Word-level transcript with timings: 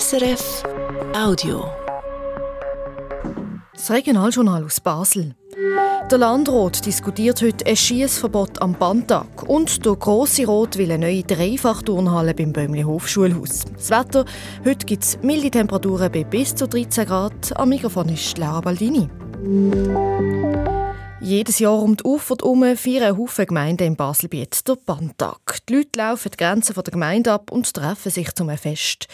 SRF 0.00 0.62
Audio. 1.14 1.66
Das 3.74 3.90
Regionaljournal 3.90 4.64
aus 4.64 4.80
Basel. 4.80 5.34
Der 6.10 6.16
Landrat 6.16 6.86
diskutiert 6.86 7.42
heute 7.42 7.66
ein 7.66 7.76
Schiessverbot 7.76 8.62
am 8.62 8.72
Bandtag 8.72 9.42
und 9.46 9.84
der 9.84 9.96
Grosse 9.96 10.46
Rot 10.46 10.78
will 10.78 10.92
eine 10.92 11.06
neue 11.06 11.24
Dreifachturnhalle 11.24 12.32
beim 12.32 12.54
Böhmli 12.54 12.84
Hofschulhaus. 12.84 13.66
Das 13.76 13.90
Wetter, 13.90 14.24
heute 14.64 14.86
gibt 14.86 15.04
es 15.04 15.18
milde 15.20 15.50
Temperaturen 15.50 16.10
bei 16.10 16.24
bis 16.24 16.54
zu 16.54 16.66
13 16.66 17.04
Grad. 17.04 17.54
Am 17.58 17.68
Mikrofon 17.68 18.08
ist 18.08 18.38
Laura 18.38 18.62
Baldini. 18.62 19.10
Jedes 21.24 21.60
Jahr 21.60 21.80
um 21.80 21.96
die 21.96 22.02
Ufer 22.02 22.34
herum 22.40 22.76
feiern 22.76 23.16
Haufen 23.16 23.46
Gemeinden 23.46 23.86
im 23.86 23.94
Baselbiet 23.94 24.66
den 24.66 24.74
Bandtag. 24.84 25.58
Die 25.68 25.76
Leute 25.76 25.96
laufen 25.96 26.32
die 26.32 26.36
Grenzen 26.36 26.74
der 26.74 26.82
Gemeinde 26.82 27.30
ab 27.30 27.52
und 27.52 27.72
treffen 27.72 28.10
sich 28.10 28.34
zum 28.34 28.50
Fest. 28.58 29.06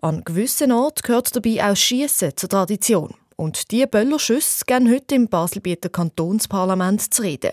An 0.00 0.22
gewissen 0.24 0.70
Orten 0.70 1.02
gehört 1.02 1.34
dabei 1.34 1.68
auch 1.68 1.74
Schiessen 1.74 2.36
zur 2.36 2.48
Tradition. 2.48 3.14
Und 3.34 3.72
diese 3.72 3.88
Böllerschüsse 3.88 4.64
gehen 4.64 4.88
heute 4.88 5.16
im 5.16 5.26
Baselbieter 5.26 5.88
Kantonsparlament 5.88 7.12
zu 7.12 7.22
reden. 7.22 7.50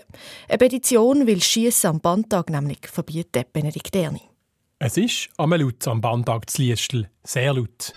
Eine 0.48 0.58
Petition 0.58 1.26
will 1.26 1.42
Schiessen 1.42 1.90
am 1.90 2.00
Bandtag 2.00 2.50
nämlich 2.50 2.86
verbieten, 2.86 3.44
Benedikt 3.52 3.96
Erni. 3.96 4.22
Es 4.78 4.96
ist 4.96 5.28
am 5.38 5.52
laut 5.52 5.88
am 5.88 6.00
Bandtag 6.00 6.48
zu 6.48 6.62
Liestel. 6.62 7.10
Sehr 7.24 7.52
laut. 7.52 7.92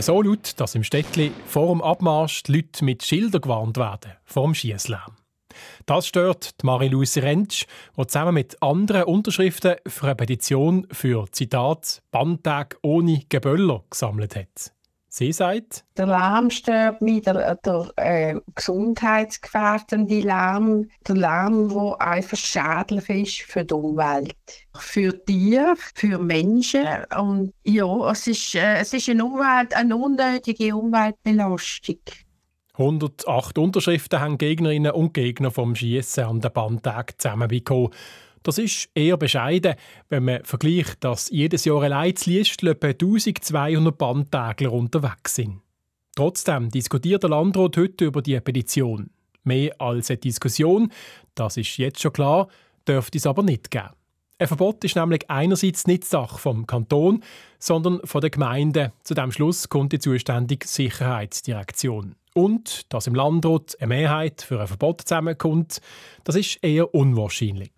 So 0.00 0.20
laut, 0.20 0.54
dass 0.58 0.74
im 0.74 0.82
Städtli 0.82 1.30
vor 1.46 1.68
dem 1.68 1.80
Abmarsch 1.80 2.42
die 2.42 2.56
Leute 2.56 2.84
mit 2.84 3.04
Schildern 3.04 3.40
gewarnt 3.40 3.76
werden 3.76 4.12
vor 4.24 4.44
dem 4.44 4.54
Schiesslärm. 4.54 5.16
Das 5.86 6.08
stört 6.08 6.52
Marie-Louise 6.62 7.22
Rentsch, 7.22 7.64
die 7.96 8.06
zusammen 8.06 8.34
mit 8.34 8.60
anderen 8.60 9.04
Unterschriften 9.04 9.76
für 9.86 10.06
eine 10.06 10.16
Petition 10.16 10.86
für 10.90 11.30
Zitat 11.30 12.02
Bandtag 12.10 12.76
ohne 12.82 13.22
Geböller 13.28 13.84
gesammelt 13.88 14.34
hat. 14.34 14.72
Sie 15.16 15.30
sagt, 15.30 15.84
der 15.96 16.08
Lärm 16.08 16.50
stört 16.50 17.00
mich, 17.00 17.22
der, 17.22 17.54
der 17.54 17.88
äh, 17.94 18.34
gesundheitsgefährdende 18.52 20.22
Lärm, 20.22 20.88
der 21.06 21.14
Lärm, 21.14 21.68
der 21.68 22.00
einfach 22.00 22.36
schädlich 22.36 23.08
ist 23.08 23.48
für 23.48 23.64
die 23.64 23.74
Umwelt, 23.74 24.34
für 24.76 25.24
Tiere, 25.24 25.76
für 25.94 26.18
Menschen. 26.18 26.84
Und 27.16 27.52
ja, 27.62 28.10
es 28.10 28.26
ist, 28.26 28.56
äh, 28.56 28.78
es 28.78 28.92
ist 28.92 29.08
eine, 29.08 29.24
Umwelt, 29.24 29.72
eine 29.76 29.96
unnötige 29.96 30.74
Umweltbelastung. 30.74 32.00
108 32.72 33.56
Unterschriften 33.56 34.18
haben 34.18 34.36
Gegnerinnen 34.36 34.90
und 34.90 35.14
Gegner 35.14 35.52
vom 35.52 35.76
Schießen 35.76 36.24
an 36.24 36.40
den 36.40 36.52
Bandtag 36.52 37.22
zusammenbekommen. 37.22 37.90
Das 38.44 38.58
ist 38.58 38.90
eher 38.94 39.16
bescheiden, 39.16 39.74
wenn 40.10 40.26
man 40.26 40.44
vergleicht, 40.44 41.02
dass 41.02 41.30
jedes 41.30 41.64
Jahr 41.64 41.82
allein 41.82 42.14
zu 42.14 42.28
Liestl 42.28 42.68
etwa 42.68 42.88
1200 42.88 43.96
Bandtägler 43.96 44.70
unterwegs 44.70 45.34
sind. 45.34 45.62
Trotzdem 46.14 46.68
diskutiert 46.68 47.22
der 47.22 47.30
Landrat 47.30 47.78
heute 47.78 48.04
über 48.04 48.20
die 48.20 48.38
Petition. 48.40 49.08
Mehr 49.44 49.74
als 49.80 50.10
eine 50.10 50.18
Diskussion, 50.18 50.92
das 51.34 51.56
ist 51.56 51.78
jetzt 51.78 52.02
schon 52.02 52.12
klar, 52.12 52.48
dürfte 52.86 53.16
es 53.16 53.26
aber 53.26 53.42
nicht 53.42 53.70
geben. 53.70 53.88
Ein 54.38 54.48
Verbot 54.48 54.84
ist 54.84 54.96
nämlich 54.96 55.30
einerseits 55.30 55.86
nicht 55.86 56.04
Sache 56.04 56.38
vom 56.38 56.66
Kanton, 56.66 57.24
sondern 57.58 58.00
von 58.04 58.20
der 58.20 58.28
Gemeinde. 58.30 58.92
Zu 59.04 59.14
dem 59.14 59.32
Schluss 59.32 59.70
kommt 59.70 59.92
die 59.92 59.98
zuständige 59.98 60.68
Sicherheitsdirektion. 60.68 62.16
Und 62.34 62.92
dass 62.92 63.06
im 63.06 63.14
Landrat 63.14 63.76
eine 63.80 63.88
Mehrheit 63.88 64.42
für 64.42 64.60
ein 64.60 64.66
Verbot 64.66 65.00
zusammenkommt, 65.00 65.80
das 66.24 66.36
ist 66.36 66.62
eher 66.62 66.94
unwahrscheinlich. 66.94 67.72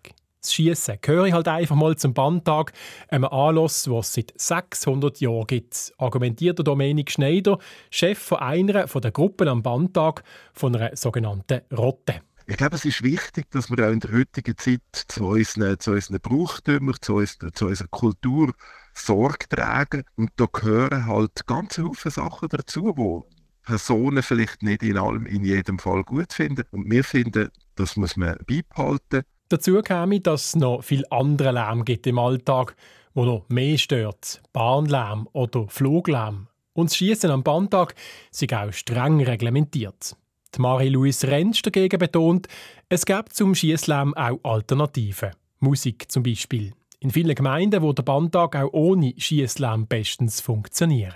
Das 0.47 0.53
Schießen 0.53 0.99
gehöre 1.01 1.33
halt 1.33 1.49
einfach 1.49 1.75
mal 1.75 1.97
zum 1.97 2.13
Bandtag, 2.13 2.71
einem 3.09 3.25
Anlass, 3.25 3.83
den 3.83 3.97
es 3.97 4.13
seit 4.13 4.31
600 4.37 5.19
Jahren 5.19 5.45
gibt, 5.45 5.91
argumentiert 5.97 6.65
Dominik 6.65 7.11
Schneider, 7.11 7.59
Chef 7.91 8.17
von 8.17 8.37
einer 8.37 8.87
von 8.87 9.01
der 9.01 9.11
Gruppen 9.11 9.49
am 9.49 9.61
Bandtag 9.61 10.23
von 10.53 10.73
einer 10.73 10.95
sogenannten 10.95 11.63
Rotte. 11.75 12.21
Ich 12.45 12.55
glaube, 12.55 12.77
es 12.77 12.85
ist 12.85 13.03
wichtig, 13.03 13.51
dass 13.51 13.69
wir 13.69 13.85
auch 13.85 13.91
in 13.91 13.99
der 13.99 14.13
heutigen 14.13 14.57
Zeit 14.57 14.79
zu 14.93 15.25
unseren, 15.25 15.77
zu 15.81 15.91
unseren 15.91 16.21
Brauchtümern, 16.21 16.95
zu, 17.01 17.15
unserer, 17.15 17.51
zu 17.51 17.65
unserer 17.65 17.89
Kultur 17.89 18.53
Sorge 18.93 19.49
tragen. 19.49 20.05
Und 20.15 20.31
da 20.37 20.45
gehören 20.45 21.07
halt 21.07 21.45
ganz 21.45 21.75
viele 21.75 21.91
Sachen 22.09 22.47
dazu, 22.47 22.93
die 22.97 23.65
Personen 23.65 24.23
vielleicht 24.23 24.63
nicht 24.63 24.81
in 24.81 24.97
allem, 24.97 25.25
in 25.25 25.43
jedem 25.43 25.77
Fall 25.77 26.05
gut 26.05 26.31
finden. 26.31 26.63
Und 26.71 26.89
wir 26.89 27.03
finden, 27.03 27.49
das 27.75 27.97
muss 27.97 28.15
man 28.15 28.37
beibehalten. 28.47 29.23
Dazu 29.49 29.81
käme, 29.81 30.19
dass 30.19 30.45
es 30.45 30.55
noch 30.55 30.83
viel 30.83 31.05
andere 31.09 31.51
Lärm 31.51 31.85
gibt 31.85 32.05
im 32.07 32.19
Alltag, 32.19 32.75
wo 33.13 33.25
noch 33.25 33.45
mehr 33.49 33.77
stört. 33.77 34.41
Bahnlärm 34.53 35.27
oder 35.31 35.67
Fluglärm. 35.67 36.47
Und 36.73 36.89
das 36.89 36.97
Schießen 36.97 37.31
am 37.31 37.43
Bahntag 37.43 37.95
ist 38.31 38.53
auch 38.53 38.71
streng 38.71 39.23
reglementiert. 39.23 40.15
Marie-Louise 40.57 41.27
Rentsch 41.27 41.61
dagegen 41.61 41.99
betont, 41.99 42.47
es 42.89 43.05
gibt 43.05 43.33
zum 43.33 43.53
Schießlärm 43.53 44.15
auch 44.15 44.39
Alternativen. 44.43 45.31
Musik 45.59 46.11
zum 46.11 46.23
Beispiel. 46.23 46.73
In 46.99 47.11
vielen 47.11 47.35
Gemeinden, 47.35 47.81
wo 47.81 47.93
der 47.93 48.03
Bandtag 48.03 48.55
auch 48.55 48.73
ohne 48.73 49.13
Schießlärm 49.17 49.87
bestens 49.87 50.41
funktionieren. 50.41 51.13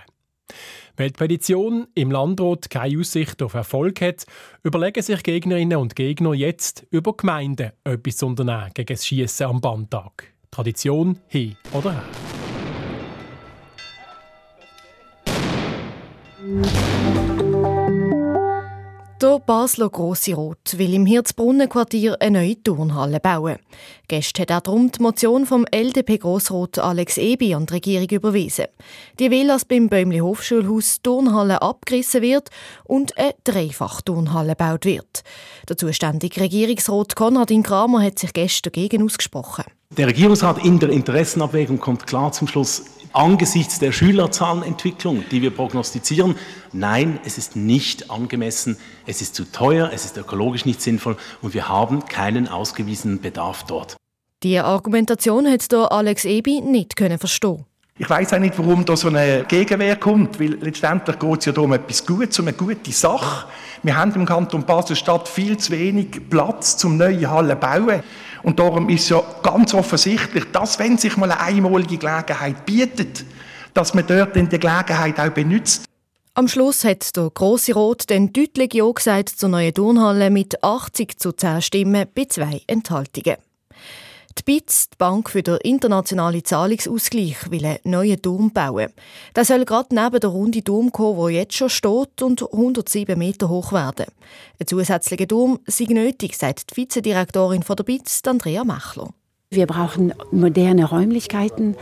Weil 0.97 1.09
die 1.09 1.17
Petition 1.17 1.87
im 1.95 2.11
Landrat 2.11 2.69
keine 2.69 2.99
Aussicht 2.99 3.41
auf 3.41 3.53
Erfolg 3.53 4.01
hat, 4.01 4.25
überlegen 4.63 5.01
sich 5.01 5.23
Gegnerinnen 5.23 5.77
und 5.77 5.95
Gegner 5.95 6.33
jetzt 6.33 6.85
über 6.89 7.15
Gemeinden 7.15 7.71
etwas 7.83 8.17
zu 8.17 8.27
unternehmen 8.27 8.71
gegen 8.73 8.93
das 8.93 9.05
Schiessen 9.05 9.47
am 9.47 9.61
Bandtag. 9.61 10.33
Tradition 10.51 11.19
hin 11.27 11.55
oder 11.73 11.93
her. 11.93 12.30
Der 19.21 19.37
Basler 19.37 19.89
Grosse 19.89 20.33
Rot 20.33 20.77
will 20.77 20.95
im 20.95 21.05
Hirzbrunnenquartier 21.05 22.17
eine 22.19 22.39
neue 22.39 22.63
Turnhalle 22.63 23.19
bauen. 23.19 23.57
Gestern 24.07 24.41
hat 24.41 24.49
er 24.49 24.61
darum 24.61 24.91
die 24.91 24.99
Motion 24.99 25.45
vom 25.45 25.63
LDP-Grossrot 25.71 26.79
Alex 26.79 27.19
Ebi 27.19 27.53
an 27.53 27.67
die 27.67 27.73
Regierung 27.73 28.09
überwiesen. 28.09 28.65
Die 29.19 29.29
will, 29.29 29.45
dass 29.45 29.65
beim 29.65 29.89
Bäumli 29.89 30.17
Hofschulhaus 30.17 31.03
Turnhalle 31.03 31.61
abgerissen 31.61 32.23
wird 32.23 32.49
und 32.83 33.15
eine 33.15 33.35
Dreifach-Turnhalle 33.43 34.55
gebaut 34.55 34.85
wird. 34.85 35.21
Der 35.69 35.77
zuständige 35.77 36.41
Regierungsrat 36.41 37.15
Konradin 37.15 37.61
Kramer 37.61 38.01
hat 38.01 38.17
sich 38.17 38.33
gestern 38.33 38.71
dagegen 38.73 39.03
ausgesprochen. 39.03 39.65
Der 39.95 40.07
Regierungsrat 40.07 40.65
in 40.65 40.79
der 40.79 40.89
Interessenabwägung 40.89 41.79
kommt 41.79 42.07
klar 42.07 42.31
zum 42.31 42.47
Schluss, 42.47 42.85
angesichts 43.13 43.79
der 43.79 43.91
Schülerzahlenentwicklung, 43.91 45.23
die 45.29 45.41
wir 45.41 45.51
prognostizieren, 45.51 46.35
nein, 46.71 47.19
es 47.25 47.37
ist 47.37 47.55
nicht 47.55 48.09
angemessen, 48.09 48.77
es 49.05 49.21
ist 49.21 49.35
zu 49.35 49.45
teuer, 49.45 49.91
es 49.93 50.05
ist 50.05 50.17
ökologisch 50.17 50.65
nicht 50.65 50.81
sinnvoll 50.81 51.17
und 51.41 51.53
wir 51.53 51.69
haben 51.69 52.05
keinen 52.05 52.47
ausgewiesenen 52.47 53.21
Bedarf 53.21 53.63
dort. 53.63 53.97
Die 54.43 54.57
Argumentation 54.57 55.47
hat 55.47 55.71
der 55.71 55.91
Alex 55.91 56.25
Ebi 56.25 56.61
nicht 56.61 56.95
können 56.95 57.19
verstehen. 57.19 57.65
Ich 57.99 58.09
weiß 58.09 58.33
auch 58.33 58.39
nicht, 58.39 58.57
warum 58.57 58.83
da 58.83 58.97
so 58.97 59.09
eine 59.09 59.45
Gegenwehr 59.47 59.95
kommt, 59.95 60.39
weil 60.39 60.57
letztendlich 60.59 61.19
geht 61.19 61.39
es 61.39 61.45
ja 61.45 61.61
um 61.61 61.73
etwas 61.73 62.03
Gutes, 62.03 62.39
um 62.39 62.47
eine 62.47 62.57
gute 62.57 62.91
Sache. 62.91 63.45
Wir 63.83 63.95
haben 63.95 64.11
im 64.15 64.25
Kanton 64.25 64.65
Basel-Stadt 64.65 65.27
viel 65.27 65.57
zu 65.57 65.71
wenig 65.71 66.27
Platz 66.27 66.77
zum 66.77 66.97
neue 66.97 67.29
Hallen 67.29 67.59
bauen. 67.59 68.01
Und 68.43 68.59
darum 68.59 68.89
ist 68.89 69.09
ja 69.09 69.21
ganz 69.43 69.73
offensichtlich, 69.73 70.45
dass 70.51 70.79
wenn 70.79 70.97
sich 70.97 71.15
mal 71.17 71.31
eine 71.31 71.41
einmalige 71.41 71.97
Gelegenheit 71.97 72.65
bietet, 72.65 73.25
dass 73.73 73.93
man 73.93 74.05
dort 74.07 74.35
die 74.35 74.47
Gelegenheit 74.47 75.19
auch 75.19 75.29
benutzt. 75.29 75.85
Am 76.33 76.47
Schluss 76.47 76.83
hat 76.85 77.15
der 77.17 77.29
Grosse 77.29 77.73
Rot 77.73 78.09
dann 78.09 78.31
deutlich 78.31 78.73
Ja 78.73 78.89
gesagt 78.89 79.29
zur 79.29 79.49
neuen 79.49 79.73
Turnhalle 79.73 80.29
mit 80.29 80.63
80 80.63 81.19
zu 81.19 81.33
10 81.33 81.61
Stimmen 81.61 82.07
bei 82.15 82.25
zwei 82.25 82.61
Enthaltungen. 82.67 83.35
Die 84.37 84.43
BITS, 84.43 84.89
die 84.89 84.97
Bank 84.97 85.29
für 85.29 85.43
den 85.43 85.57
internationalen 85.57 86.43
Zahlungsausgleich, 86.43 87.51
will 87.51 87.65
einen 87.65 87.79
neuen 87.83 88.21
Turm 88.21 88.51
bauen. 88.51 88.89
Der 89.35 89.45
soll 89.45 89.65
gerade 89.65 89.93
neben 89.93 90.19
der 90.19 90.29
runden 90.29 90.63
Turm 90.63 90.91
kommen, 90.91 91.19
der 91.19 91.41
jetzt 91.41 91.55
schon 91.55 91.69
steht 91.69 92.21
und 92.21 92.41
107 92.41 93.17
Meter 93.17 93.49
hoch 93.49 93.73
werden. 93.73 94.05
Ein 94.59 94.67
zusätzlicher 94.67 95.27
Turm 95.27 95.59
sei 95.65 95.85
nötig, 95.89 96.37
sagt 96.37 96.71
die 96.71 96.77
Vizedirektorin 96.77 97.63
der 97.67 97.83
BITS, 97.83 98.21
Andrea 98.25 98.63
Machler. 98.63 99.09
Wir 99.49 99.67
brauchen 99.67 100.13
moderne 100.31 100.85
Räumlichkeiten 100.85 101.75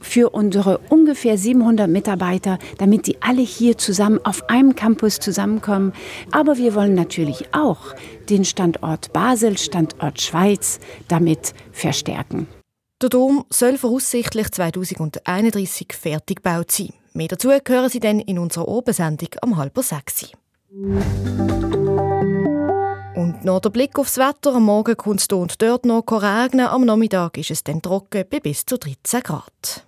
für 0.00 0.30
unsere 0.30 0.78
ungefähr 0.88 1.38
700 1.38 1.88
Mitarbeiter, 1.88 2.58
damit 2.78 3.06
die 3.06 3.20
alle 3.22 3.42
hier 3.42 3.78
zusammen 3.78 4.20
auf 4.24 4.48
einem 4.48 4.74
Campus 4.74 5.18
zusammenkommen. 5.18 5.92
Aber 6.30 6.56
wir 6.56 6.74
wollen 6.74 6.94
natürlich 6.94 7.54
auch 7.54 7.94
den 8.28 8.44
Standort 8.44 9.12
Basel, 9.12 9.58
Standort 9.58 10.20
Schweiz 10.20 10.80
damit 11.08 11.54
verstärken. 11.72 12.46
Der 13.00 13.10
Dom 13.10 13.44
soll 13.48 13.78
voraussichtlich 13.78 14.50
2031 14.50 15.92
fertig 15.92 16.42
gebaut 16.42 16.72
sein. 16.72 16.92
Mehr 17.12 17.28
dazu 17.28 17.50
hören 17.50 17.88
Sie 17.88 18.00
dann 18.00 18.20
in 18.20 18.38
unserer 18.38 18.66
Obersendung 18.66 19.28
am 19.40 19.56
halb 19.56 19.78
sechs. 19.78 20.32
Und 23.14 23.44
noch 23.44 23.60
der 23.60 23.70
Blick 23.70 23.98
aufs 23.98 24.18
Wetter. 24.18 24.54
Am 24.54 24.64
Morgen 24.64 24.96
kommt 24.96 25.20
es 25.20 25.28
und 25.28 25.60
dort 25.62 25.84
noch 25.84 26.04
regnen. 26.10 26.66
Am 26.66 26.84
Nachmittag 26.84 27.38
ist 27.38 27.50
es 27.50 27.64
dann 27.64 27.82
trocken 27.82 28.24
bei 28.28 28.40
bis 28.40 28.66
zu 28.66 28.78
13 28.78 29.22
Grad. 29.22 29.87